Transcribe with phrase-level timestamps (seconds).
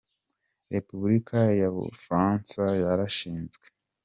[0.73, 3.65] Repubulika ya y’u Bufaransa yarashinzwe.